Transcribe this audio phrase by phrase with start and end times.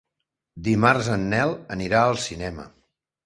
[0.67, 2.69] Dimarts en Nel anirà al cinema.